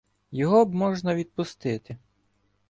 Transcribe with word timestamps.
Його 0.31 0.65
б 0.65 0.75
можна 0.75 1.15
відпустити. 1.15 1.97